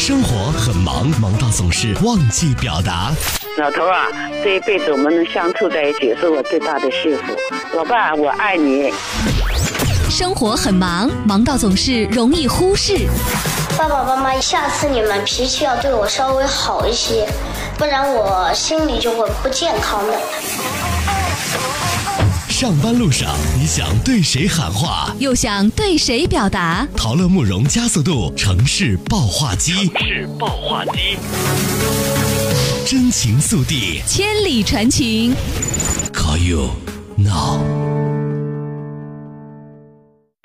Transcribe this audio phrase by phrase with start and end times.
[0.00, 3.12] 生活很忙，忙到总是忘记表达。
[3.58, 4.06] 老头啊，
[4.42, 7.36] 这一辈子我们能相处在一起，是我最大的幸福。
[7.76, 8.90] 老伴，我爱你。
[10.08, 13.06] 生活很忙，忙到总是容易忽视。
[13.76, 17.28] 爸爸妈妈，下次你们脾气要对我稍微好一些，
[17.76, 20.18] 不然我心里就会不健康的。
[22.60, 23.26] 上班路上，
[23.58, 26.86] 你想对谁喊话，又想对谁表达？
[26.94, 31.16] 陶乐慕容加速度城市爆话机，城市爆话机，
[32.84, 35.34] 真情速递，千里传情。
[36.12, 36.68] Call you
[37.16, 37.64] now。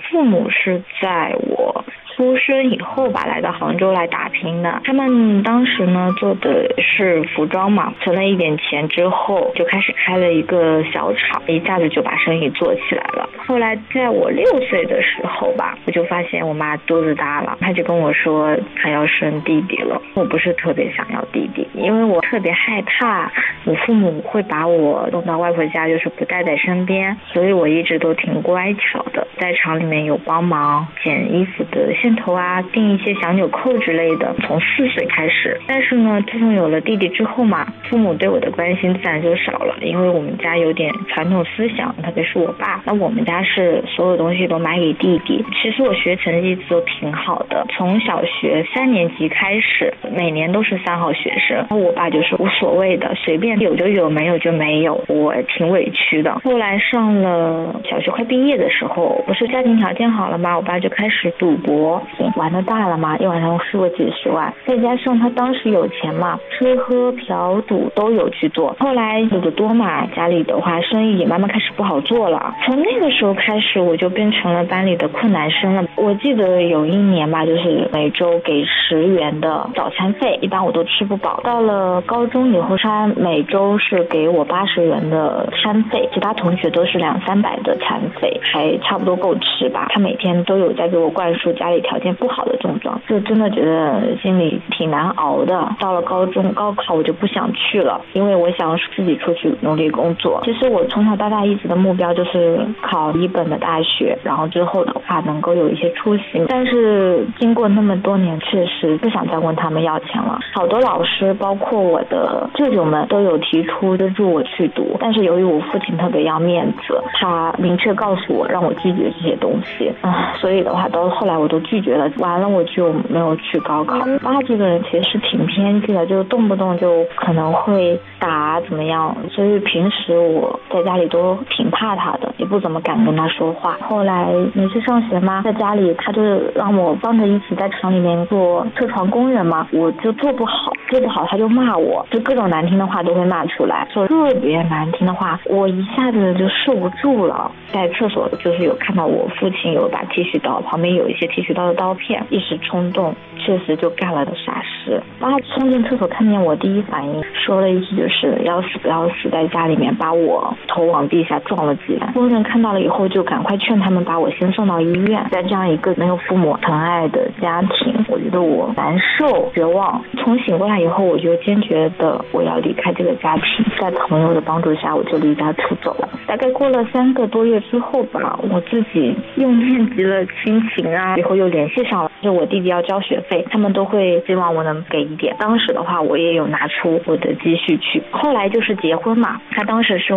[0.10, 1.84] 父母是在我。
[2.16, 4.82] 出生以后吧，来到杭州来打拼的。
[4.86, 13.30] 他们当时呢做的是服装嘛，存了一点钱之后，就开始开了一个小厂，一下子就把生意做起来了。
[13.46, 20.02] 后来在我六岁的时候吧，我就发现我妈肚子大了，她就跟我说她要生弟弟了。
[20.14, 23.30] 我不是特别想要弟弟，因为我特别害怕
[23.66, 31.94] 我父母会把我弄到外婆家，就是不带在身边，所以我一直都挺乖巧的，在厂里面有帮忙剪衣服的。
[32.06, 35.60] 线头啊，钉一些小纽扣之类的，从四岁开始。
[35.66, 42.80] 但是呢，自从有了弟弟之后嘛，父母对我的关心自然就少了，因为我们家有点传统思想，特别是我爸。
[42.86, 45.44] 那我们家是所有东西都买给弟弟。
[45.60, 51.66] 其实我学成绩一直都挺好的，从小学三年级开始，每年都是三好学生。
[51.76, 55.04] 我爸就是无所谓的，随便有就有，没有就没有。
[55.08, 56.32] 我挺委屈的。
[56.44, 60.56] 后来上了小学快毕业的时候，不是家庭条件好了吗？
[60.56, 61.95] 我爸就开始赌博。
[62.36, 68.76] 玩的大了嘛，一晚上输个几十万，再加上他当时有钱嘛，吃喝嫖赌都有去做。
[68.80, 72.54] 后来赌的多嘛，家里的话生意也慢慢开始不好做了。
[72.66, 75.86] 从那个时候开始，我就变成了班里的困难生了。
[75.96, 81.42] 我记得有一年吧，就是每周给十元的早餐费，一般我都吃不饱。
[81.44, 89.88] 到了高中以后，他每周是给我八十元的餐费，其他同学都是两三百的餐费，还差不多够吃吧。
[89.90, 91.82] 他每天都有在给我灌输家里。
[91.88, 95.70] 条件不好的症状，就真的觉得心里挺难熬的。
[95.80, 100.42] 到了高中高考，我就不想去了，因为我想自己出去努力工作。
[100.44, 106.44] 其实我从小到大一直的目标就是考一本的大学，然后之后的话能够有一些出息。
[106.50, 110.40] 但是经过那么多年，确实不想再问他们要钱了。
[110.56, 119.92] 好多老师，包括我的舅舅们，都有提出资助我去读，但是由于我父亲特别要面子，他明确告诉我让我拒绝这些东西。
[120.02, 121.75] 啊，所以的话，到后来我都拒。
[121.76, 124.00] 拒绝了，完了我就没有去高考。
[124.22, 133.78] 爸这个人其实是挺偏激的，就动不动就可能会打怎么样，所以平时我在家里都挺怕他的，也不怎么敢跟他说话。
[133.82, 136.22] 后来没去上学嘛，在家里他就
[136.56, 147.52] 让我帮着一起在厂里面做车床工人嘛，我就做不好，做不好他就骂我，就各种难听的话都会骂出来，说特别难听的话，我一下子就受不住了。
[147.74, 151.65] 在厕所就是有看到我父亲有把剃须刀，旁边有一些剃须刀。
[151.74, 155.02] 刀片，一时冲动，确实就干了个傻事。
[155.20, 162.06] 他冲进厕所看见我，第一反应说了一句就是要死不要死，在家里面把我头往地下撞了几下。
[162.14, 165.26] 工人看到了以后，就赶快劝他们把我先送到医院。
[165.32, 170.00] 在这样一个没有父母疼爱的家庭，我觉得我难受、绝望。
[170.18, 173.66] 从醒过来以后，我就坚决的我要离开这个家庭。
[173.80, 176.08] 在朋友的帮助下，我就离家出走了。
[176.28, 181.45] 大概过了三个多月之后吧，我自己又念及了亲情啊，以后又。
[181.46, 185.36] 就联系上了，就我弟弟要交学费，他们都会希望我能给一点。
[185.38, 188.02] 当时的话，我也有拿出我的积蓄去。
[188.10, 190.14] 后来就是结婚嘛，他当时是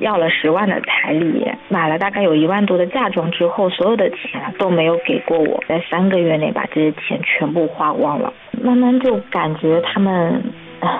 [0.00, 8.32] 要了十万的彩礼，买了大概有一万多的嫁妆之后，所有的钱都没有给过我，在三个月内把这些钱全部花光了。
[8.62, 10.42] 慢慢就感觉他们。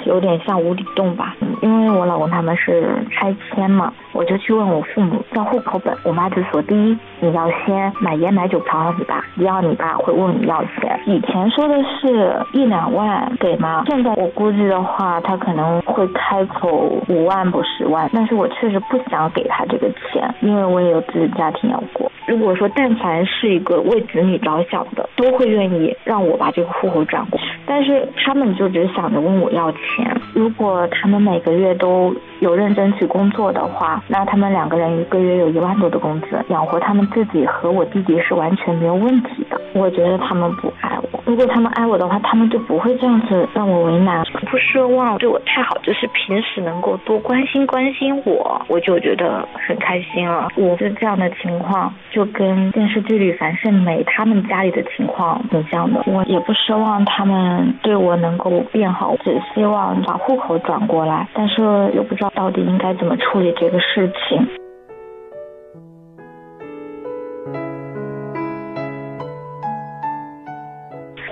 [0.04, 11.00] 有点像无底洞吧，因为我老公他们是拆迁嘛，我就去问我父母要户口本，我妈就说：第一，你要先买烟买酒嫖了你爸；第二，你爸会问你要钱。
[11.06, 13.84] 以前说的是一两万给吗？
[13.86, 22.10] 现在我估计的话，他可能会开口五万不十万，但是我确实不想给他这个钱，因为我也有自己家庭要过。
[22.26, 30.20] 如果说但凡是一个为子女着想的，都会愿意让我把这个户口转过，但是他们就只想着问我要钱。
[30.34, 39.60] 如果他们每个月都有认真去工作的话，那他们两个人一个月有一万多的工资，养活他们自己和我弟弟是完全没有问题的。
[39.74, 40.93] 我觉得他们不爱。
[41.24, 44.24] 如果他们爱我的话，他们就不会这样子让我为难。
[44.50, 50.48] 不奢望对我太好，就是平时能够多关心关心我，我就觉得很开心了。
[50.56, 56.02] 我是这样的情况，就跟电视剧里樊胜美他们家里的情况挺像的。
[56.06, 61.62] 我也不奢望他们对我能够变好，只希望把户口转过来，但是
[61.94, 64.46] 又不知道到底应该怎么处理这个事情。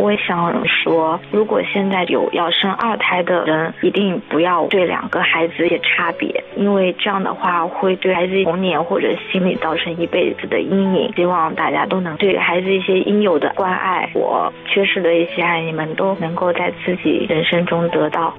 [0.02, 11.12] 我也想说，如果现在有要生二胎的人，一定不要对两个孩子有差别，因为这样的话会对孩子童年或者心理造成一辈子的阴影。
[11.14, 18.34] 希望大家都能对孩子一些应有的关爱，我缺失的一些爱，你们都能够在自己人生中得到。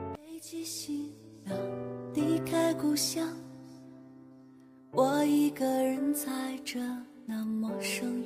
[2.13, 3.25] 离开故乡，
[4.91, 6.29] 我一个人在
[6.65, 6.79] 这
[7.25, 8.21] 那陌生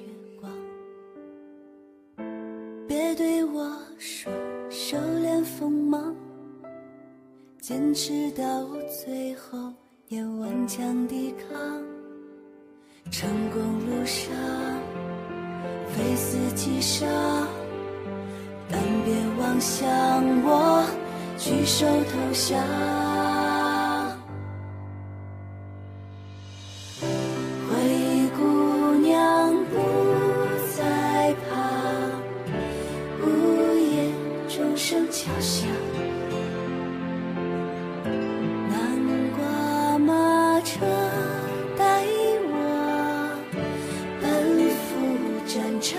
[3.98, 4.32] 我说
[4.70, 6.16] 收敛锋芒，
[7.60, 8.68] 坚持到
[9.04, 9.74] 最后
[10.08, 11.82] 也顽强抵抗。
[13.10, 13.60] 成功
[13.90, 14.32] 路上
[15.90, 17.10] 非死即伤，
[18.70, 19.84] 但别妄想
[20.44, 20.86] 我
[21.40, 23.37] 举手投降。
[35.28, 35.68] 好像。
[38.70, 38.76] 南
[39.36, 40.86] 瓜马车
[41.78, 42.04] 带
[42.50, 42.56] 我
[44.22, 44.86] 奔赴
[45.46, 45.98] 战场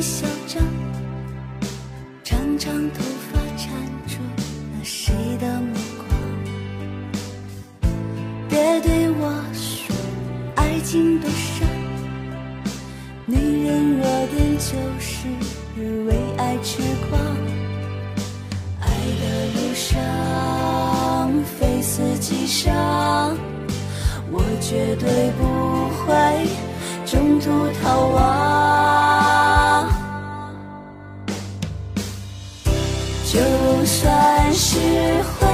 [0.00, 0.62] 嚣张
[2.22, 3.02] 长长头
[3.32, 3.72] 发缠
[4.06, 6.08] 住了谁的目光
[8.48, 9.96] 别对我说
[10.54, 11.68] 爱情的伤。
[13.26, 15.26] 女人弱点就是
[16.04, 16.80] 为爱痴
[17.10, 17.20] 狂
[18.80, 18.88] 爱
[19.20, 23.36] 的路上非死即伤。
[24.30, 26.46] 我绝对不会
[27.04, 27.50] 中途
[27.82, 28.47] 逃亡。
[33.30, 33.38] 就
[33.84, 35.47] 算是。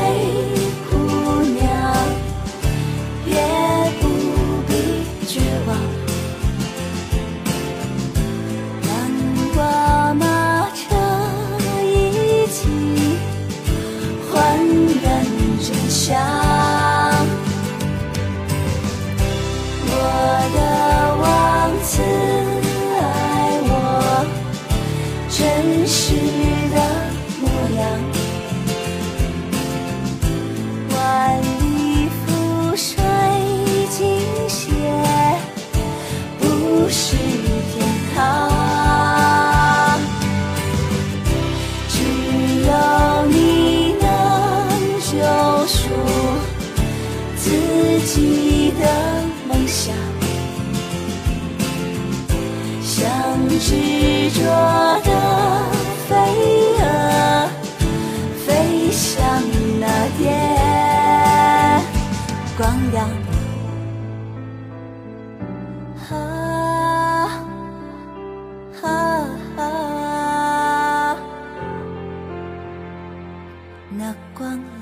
[48.05, 48.85] 记己的
[49.49, 49.97] 梦想，
[52.83, 53.09] 像
[53.59, 54.45] 执着
[55.05, 55.11] 的
[56.07, 56.15] 飞
[56.79, 56.83] 蛾，
[58.47, 59.25] 飞向
[59.81, 59.87] 那
[60.19, 60.23] 点
[62.59, 62.63] 光
[62.93, 63.09] 亮。
[66.11, 66.13] 啊
[68.83, 68.87] 啊
[69.57, 71.17] 啊！
[73.97, 74.74] 那光。